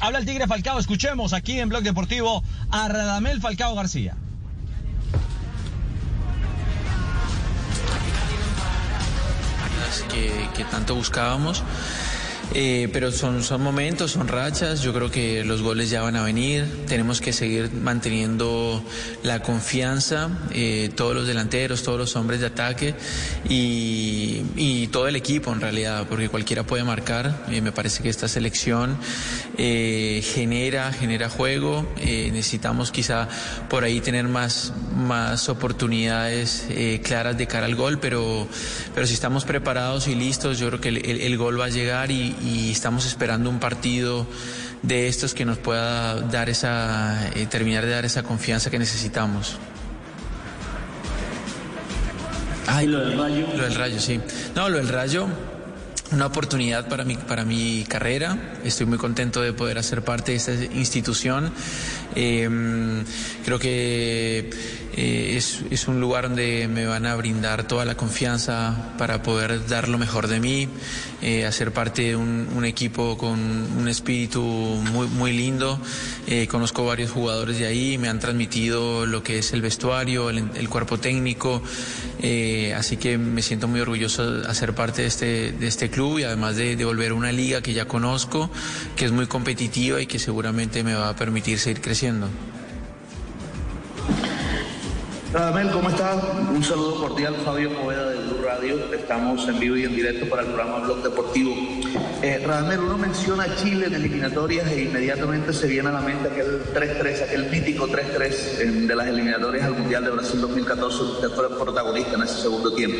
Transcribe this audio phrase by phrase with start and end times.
[0.00, 4.16] Habla el Tigre Falcao, escuchemos aquí en Blog Deportivo a Radamel Falcao García.
[10.54, 11.62] Que tanto buscábamos.
[12.52, 16.22] Eh, pero son, son momentos, son rachas, yo creo que los goles ya van a
[16.22, 18.82] venir, tenemos que seguir manteniendo
[19.22, 22.94] la confianza, eh, todos los delanteros, todos los hombres de ataque
[23.48, 24.44] y,
[24.92, 28.96] todo el equipo en realidad, porque cualquiera puede marcar, eh, me parece que esta selección
[29.56, 33.28] genera, genera juego, necesitamos quizá
[33.68, 36.66] por ahí tener más, más oportunidades
[37.02, 38.46] claras de cara al gol, pero,
[38.94, 42.10] pero si estamos preparados y listos, yo creo que el, el gol va a llegar
[42.10, 44.26] y, y estamos esperando un partido
[44.82, 49.56] de estos que nos pueda dar esa, eh, terminar de dar esa confianza que necesitamos.
[52.66, 53.46] Ay, lo del rayo.
[53.56, 54.20] Lo del rayo, sí.
[54.54, 55.28] No, lo del rayo
[56.14, 58.38] una oportunidad para mi, para mi carrera.
[58.62, 61.52] Estoy muy contento de poder hacer parte de esta institución.
[62.16, 62.48] Eh,
[63.44, 64.50] creo que
[64.96, 69.66] eh, es, es, un lugar donde me van a brindar toda la confianza para poder
[69.66, 70.68] dar lo mejor de mí,
[71.20, 75.80] eh, hacer parte de un, un, equipo con un espíritu muy, muy lindo.
[76.28, 80.44] Eh, conozco varios jugadores de ahí, me han transmitido lo que es el vestuario, el,
[80.54, 81.60] el cuerpo técnico,
[82.22, 86.20] eh, así que me siento muy orgulloso de hacer parte de este, de este club
[86.20, 88.48] y además de, de volver a una liga que ya conozco,
[88.94, 92.03] que es muy competitiva y que seguramente me va a permitir seguir creciendo.
[95.32, 96.22] Radamel, ¿cómo estás?
[96.50, 98.92] Un saludo cordial, Fabio Poveda de Blue Radio.
[98.92, 101.54] Estamos en vivo y en directo para el programa Blog Deportivo.
[102.20, 106.28] Eh, Radamel, uno menciona a Chile en eliminatorias e inmediatamente se viene a la mente
[106.28, 111.02] aquel 3-3, aquel mítico 3-3 de las eliminatorias al Mundial de Brasil 2014.
[111.04, 112.98] Usted fue el protagonista en ese segundo tiempo.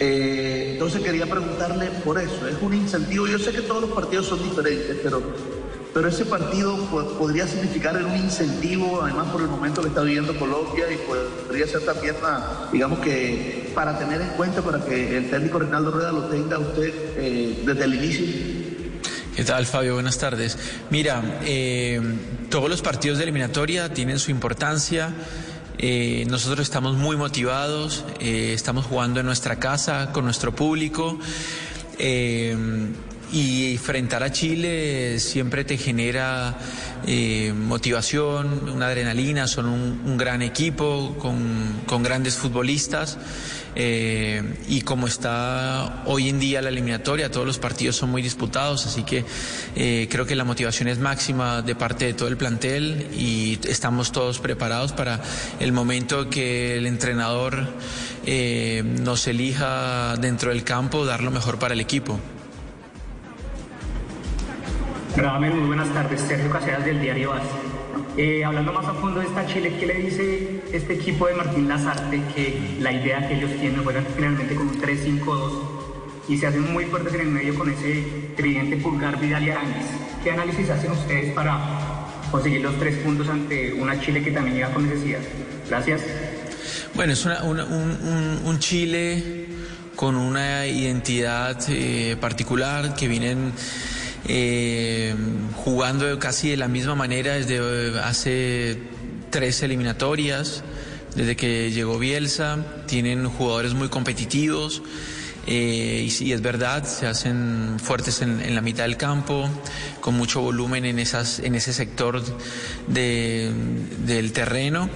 [0.00, 2.48] Eh, entonces quería preguntarle por eso.
[2.48, 3.28] Es un incentivo.
[3.28, 5.22] Yo sé que todos los partidos son diferentes, pero
[5.96, 6.76] pero ese partido
[7.18, 10.98] podría significar un incentivo, además por el momento que está viviendo Colombia, y
[11.46, 15.92] podría ser también, una, digamos que, para tener en cuenta, para que el técnico Reinaldo
[15.92, 18.26] Rueda lo tenga usted eh, desde el inicio.
[19.34, 19.94] ¿Qué tal, Fabio?
[19.94, 20.58] Buenas tardes.
[20.90, 21.98] Mira, eh,
[22.50, 25.14] todos los partidos de eliminatoria tienen su importancia.
[25.78, 31.18] Eh, nosotros estamos muy motivados, estamos jugando en nuestra casa, con nuestro público.
[33.32, 36.56] Y enfrentar a Chile siempre te genera
[37.06, 43.18] eh, motivación, una adrenalina, son un, gran equipo con, con grandes futbolistas.
[43.78, 48.86] Eh, y como está hoy en día la eliminatoria, todos los partidos son muy disputados,
[48.86, 49.22] así que
[49.76, 54.12] eh, creo que la motivación es máxima de parte de todo el plantel y estamos
[54.12, 55.20] todos preparados para
[55.60, 57.68] el momento que el entrenador
[58.24, 62.18] eh, nos elija dentro del campo, dar lo mejor para el equipo.
[65.16, 66.20] Radamel, muy buenas tardes.
[66.20, 67.42] Sergio Caseras del diario AS.
[68.18, 71.68] Eh, hablando más a fondo de esta Chile, ¿qué le dice este equipo de Martín
[71.68, 75.52] Lazarte que la idea que ellos tienen juegan finalmente con un 3-5-2
[76.28, 78.04] y se hacen muy fuertes en el medio con ese
[78.36, 79.86] tridente Pulgar, Vidal y Arangues?
[80.22, 81.60] ¿Qué análisis hacen ustedes para
[82.30, 85.20] conseguir los tres puntos ante una Chile que también llega con necesidad?
[85.70, 86.02] Gracias.
[86.94, 89.46] Bueno, es un, Chile
[89.94, 93.54] con una identidad eh, particular que vienen
[94.26, 95.14] eh,
[95.54, 98.78] jugando casi de la misma manera desde hace
[99.30, 100.64] tres eliminatorias,
[101.14, 104.82] desde que llegó Bielsa, tienen jugadores muy competitivos.
[105.48, 109.48] Eh, y sí, es verdad, se hacen fuertes en, la mitad del campo,
[110.00, 112.20] con mucho volumen en, esas, en ese sector
[112.88, 113.52] de,
[114.04, 114.90] del terreno.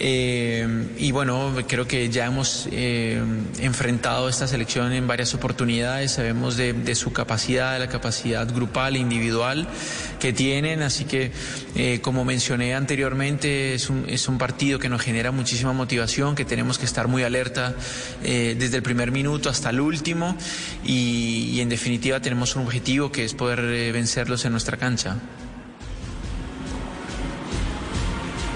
[0.00, 3.22] Eh, y bueno, creo que ya hemos eh,
[3.60, 8.98] enfrentado esta selección en varias oportunidades, sabemos de, su capacidad, de la capacidad grupal e
[8.98, 9.68] individual
[10.18, 11.30] que tienen, así que
[11.76, 16.44] eh, como mencioné anteriormente, es un, es un, partido que nos genera muchísima motivación, que
[16.44, 17.74] tenemos que estar muy alerta
[18.22, 20.36] eh, desde el primer minuto hasta el último.
[20.84, 25.16] Y, en definitiva tenemos un objetivo que es poder vencerlos en nuestra cancha.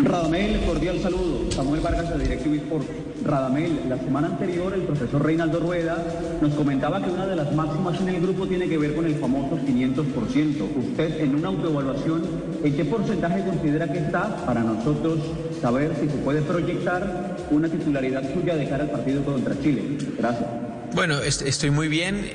[0.04, 1.50] Radamel, cordial saludo.
[1.50, 2.86] Samuel Vargas de Directivo Sport.
[3.24, 6.02] Radamel, la semana anterior el profesor Reinaldo Rueda
[6.40, 9.16] nos comentaba que una de las máximas en el grupo tiene que ver con el
[9.16, 10.76] famoso 500%.
[10.76, 12.22] Usted en una autoevaluación,
[12.62, 15.18] ¿en qué porcentaje considera que está para nosotros
[15.60, 19.82] saber si se puede proyectar una titularidad suya de cara al partido contra Chile?
[20.16, 20.48] Gracias.
[20.94, 22.30] Bueno, estoy muy bien.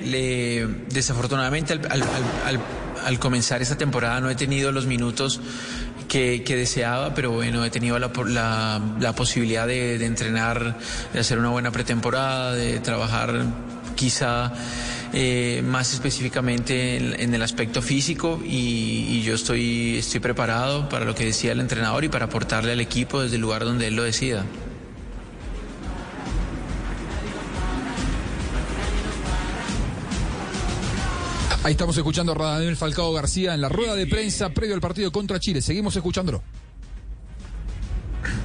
[0.90, 2.04] Desafortunadamente al, al,
[2.46, 2.60] al,
[3.20, 5.40] comenzar esta temporada no he tenido los minutos
[6.08, 8.12] que, deseaba, pero bueno, he tenido la,
[9.16, 10.78] posibilidad de, entrenar,
[11.12, 13.46] de hacer una buena pretemporada, de trabajar
[13.96, 14.54] quizá
[15.14, 21.16] eh, más específicamente en, el aspecto físico y, y, yo estoy, estoy preparado para lo
[21.16, 24.04] que decía el entrenador y para aportarle al equipo desde el lugar donde él lo
[24.04, 24.46] decida.
[31.64, 35.14] Ahí estamos escuchando a Radamel Falcao García en la rueda de prensa previo al partido
[35.14, 35.62] contra Chile.
[35.62, 36.44] Seguimos escuchándolo.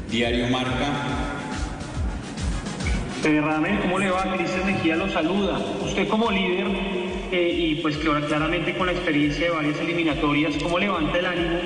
[0.08, 0.92] Diario Marca.
[3.24, 4.36] Eh, Radamel, ¿cómo le va?
[4.36, 5.58] Cristian Mejía lo saluda.
[5.84, 6.68] Usted como líder
[7.32, 11.58] eh, y pues claramente con la experiencia de varias eliminatorias, ¿cómo levanta el ánimo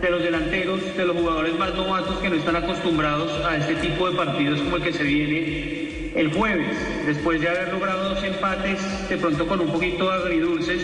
[0.00, 4.08] de los delanteros, de los jugadores más novatos que no están acostumbrados a este tipo
[4.08, 5.75] de partidos como el que se viene
[6.16, 10.82] el jueves, después de haber logrado dos empates, de pronto con un poquito agridulces,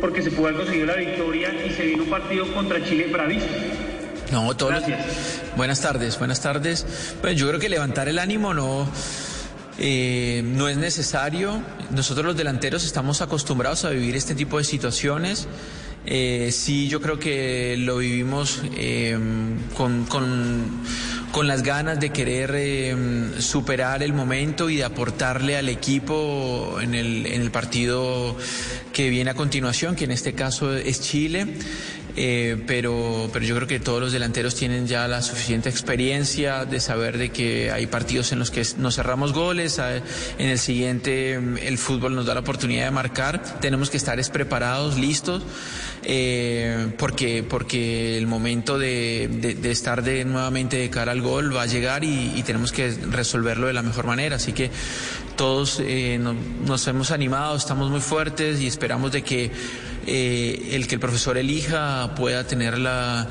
[0.00, 3.52] porque se pudo haber conseguido la victoria y se vino un partido contra Chile bravísimo.
[4.32, 4.82] No, todos
[5.56, 6.84] Buenas tardes, buenas tardes.
[7.20, 8.88] Pues yo creo que levantar el ánimo no...
[9.78, 11.62] Eh, no es necesario.
[11.90, 15.46] Nosotros los delanteros estamos acostumbrados a vivir este tipo de situaciones.
[16.06, 19.18] Eh, sí, yo creo que lo vivimos eh,
[19.76, 20.82] con, con
[21.36, 26.94] con las ganas de querer em, superar el momento y de aportarle al equipo en
[26.94, 28.34] el, en el partido
[28.94, 31.46] que viene a continuación, que en este caso es Chile.
[32.18, 36.80] Eh, pero, pero yo creo que todos los delanteros tienen ya la suficiente experiencia de
[36.80, 41.58] saber de que hay partidos en los que nos cerramos goles, en el siguiente em,
[41.58, 45.42] el fútbol nos da la oportunidad de marcar, tenemos que estar preparados, listos,
[46.08, 51.62] eh, porque, porque el momento de, de, estar de, nuevamente de cara al gol va
[51.62, 54.70] a llegar y, tenemos que resolverlo de la mejor manera, así que
[55.34, 56.20] todos eh,
[56.64, 59.50] nos hemos animado, estamos muy fuertes y esperamos de que
[60.06, 63.26] eh, el que el profesor elija pueda tener la,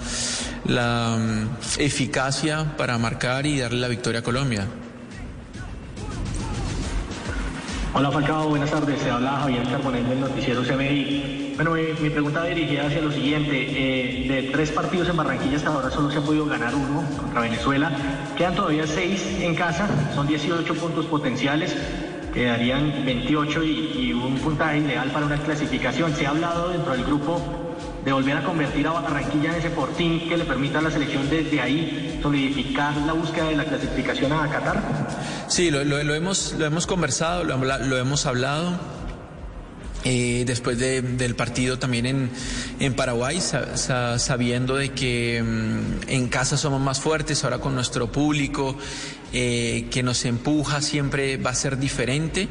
[0.65, 4.67] la mm, eficacia para marcar y darle la victoria a Colombia.
[7.93, 8.99] Hola Falcao, buenas tardes.
[8.99, 11.44] Se habla Javier Carbonell del noticiero CMI.
[11.55, 13.51] Bueno, eh, mi pregunta dirigida hacia lo siguiente.
[13.55, 17.41] Eh, de tres partidos en Barranquilla hasta ahora solo se ha podido ganar uno contra
[17.41, 17.91] Venezuela.
[18.37, 21.75] Quedan todavía seis en casa, son 18 puntos potenciales
[22.35, 26.13] quedarían 28 y, un puntaje ideal para una clasificación.
[26.13, 27.41] Se ha hablado dentro del grupo
[28.03, 31.29] de volver a convertir a Barranquilla en ese portín que le permita a la selección
[31.29, 34.83] desde ahí solidificar la búsqueda de la clasificación a Qatar?
[35.47, 38.77] Sí, lo, hemos, lo hemos conversado, lo, hemos hablado.
[40.07, 42.29] Eh, después del partido también
[42.79, 48.77] en, Paraguay, sabiendo de que mm, en casa somos más fuertes, ahora con nuestro público,
[49.33, 52.47] eh, que nos empuja siempre va a ser diferente.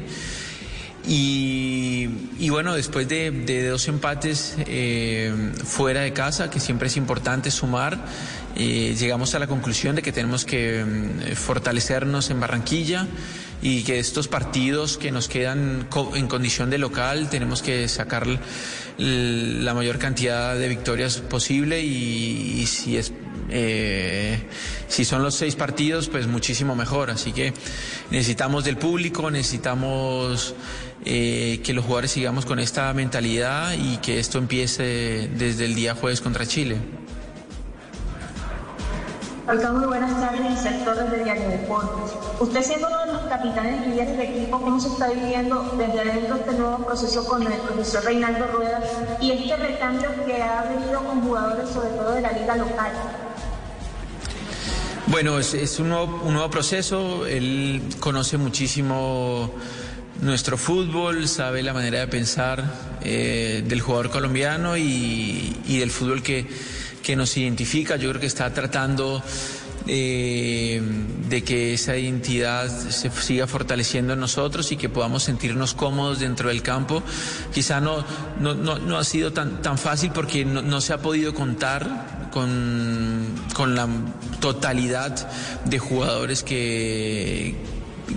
[1.07, 2.09] Y,
[2.49, 8.05] bueno, después de, dos empates eh, fuera de casa, que siempre es importante sumar,
[8.57, 13.07] llegamos a la conclusión de que tenemos que mm, fortalecernos en Barranquilla
[13.61, 18.27] y que estos partidos que nos quedan en condición de local tenemos que sacar
[18.97, 23.11] la mayor cantidad de victorias posible y si es
[23.49, 24.39] eh,
[24.87, 27.11] si son los seis partidos, pues muchísimo mejor.
[27.11, 27.53] Así que
[28.11, 30.55] necesitamos del público, necesitamos
[31.05, 35.95] eh, que los jugadores sigamos con esta mentalidad y que esto empiece desde el día
[35.95, 36.77] jueves contra Chile.
[39.47, 40.54] Hola, muy buenas tardes,
[40.85, 42.13] sectores de Diario Deportes.
[42.39, 45.99] Usted siendo uno de los capitanes y líderes del equipo, ¿cómo se está viviendo desde
[45.99, 48.83] adentro este nuevo proceso con el profesor Reinaldo Rueda
[49.19, 52.91] y este recambio que ha venido con jugadores, sobre todo de la liga local?
[55.07, 59.51] Bueno, es, un, nuevo, proceso, él conoce muchísimo
[60.21, 62.63] nuestro fútbol, sabe la manera de pensar
[63.01, 66.45] eh, del jugador colombiano y, del fútbol que,
[67.01, 67.95] que, nos identifica.
[67.95, 69.23] Yo creo que está tratando
[69.87, 70.81] eh,
[71.29, 76.49] de que esa identidad se siga fortaleciendo en nosotros y que podamos sentirnos cómodos dentro
[76.49, 77.03] del campo.
[77.53, 78.03] Quizá no,
[78.39, 83.75] no, no, ha sido tan, tan fácil porque no, se ha podido contar con, con
[83.75, 83.87] la
[84.39, 85.29] totalidad
[85.65, 87.55] de jugadores que,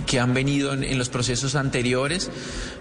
[0.05, 2.29] que han venido en, los procesos anteriores,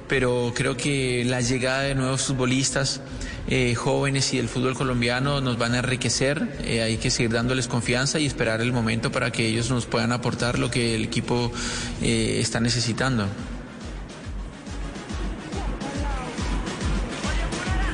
[0.09, 3.01] pero creo que la llegada de nuevos futbolistas
[3.51, 6.47] eh, jóvenes y del fútbol colombiano nos van a enriquecer.
[6.65, 10.13] Eh, hay que seguir dándoles confianza y esperar el momento para que ellos nos puedan
[10.13, 11.51] aportar lo que el equipo
[12.03, 13.27] eh, está necesitando.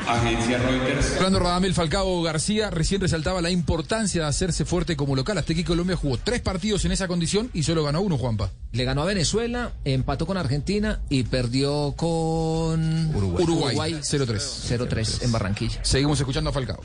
[0.09, 1.17] Agencia Reuters.
[1.17, 5.39] Hablando Radamel Falcao García, recién resaltaba la importancia de hacerse fuerte como local.
[5.39, 8.51] Hasta aquí Colombia jugó tres partidos en esa condición y solo ganó uno, Juanpa.
[8.73, 13.95] Le ganó a Venezuela, empató con Argentina y perdió con Uruguay.
[13.95, 14.89] 0-3.
[14.89, 15.81] 0-3 en Barranquilla.
[15.83, 16.81] Seguimos escuchando a Falcao.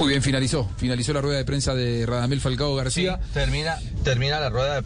[0.00, 0.66] Muy bien, finalizó.
[0.78, 3.20] Finalizó la rueda de prensa de Radamel Falcao García.
[3.34, 4.82] termina, termina la rueda de